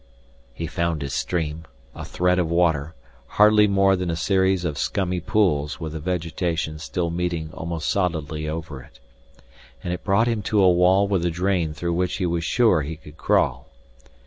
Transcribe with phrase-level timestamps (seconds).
[0.51, 2.95] He found his stream, a thread of water,
[3.37, 8.49] hardly more than a series of scummy pools with the vegetation still meeting almost solidly
[8.49, 8.99] over it.
[9.83, 12.81] And it brought him to a wall with a drain through which he was sure
[12.81, 13.69] he could crawl.